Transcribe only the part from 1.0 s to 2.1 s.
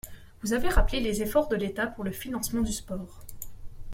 efforts de l’État pour